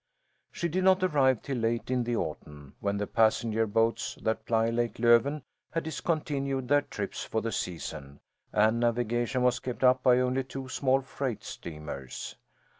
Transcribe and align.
She 0.51 0.67
did 0.67 0.83
not 0.83 1.03
arrive 1.03 1.43
till 1.43 1.59
late 1.59 1.91
in 1.91 2.05
the 2.05 2.15
autumn, 2.15 2.73
when 2.79 2.97
the 2.97 3.05
passenger 3.05 3.67
boats 3.67 4.17
that 4.23 4.47
ply 4.47 4.71
Lake 4.71 4.95
Löven 4.95 5.43
had 5.73 5.83
discontinued 5.83 6.67
their 6.69 6.81
trips 6.81 7.23
for 7.23 7.39
the 7.39 7.51
season 7.51 8.19
and 8.51 8.79
navigation 8.79 9.43
was 9.43 9.59
kept 9.59 9.83
up 9.83 10.01
by 10.01 10.17
only 10.17 10.43
two 10.43 10.67
small 10.69 11.01
freight 11.01 11.43
steamers. 11.43 12.35